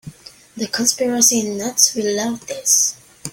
[0.57, 2.95] The conspiracy nuts will love this.